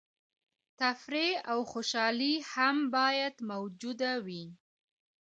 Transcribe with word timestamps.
تفریح 0.81 1.33
او 1.51 1.59
خوشحالي 1.71 2.33
هم 2.53 2.75
باید 2.95 3.35
موجوده 3.51 4.13
وي. 4.25 4.45